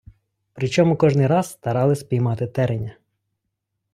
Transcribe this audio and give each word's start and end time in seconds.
Причому 0.53 0.97
кожний 0.97 1.27
раз 1.27 1.51
старались 1.51 2.03
піймати 2.03 2.47
Тереня. 2.47 2.95